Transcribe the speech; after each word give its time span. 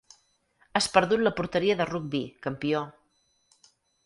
Has 0.79 0.87
perdut 0.95 1.23
la 1.27 1.33
porteria 1.41 1.75
de 1.83 1.87
rugbi, 1.91 2.23
campió. 2.47 2.83